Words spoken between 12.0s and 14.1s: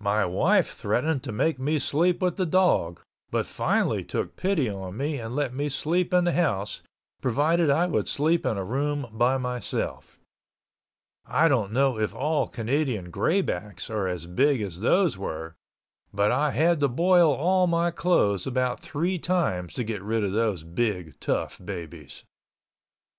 all Canadian Greybacks are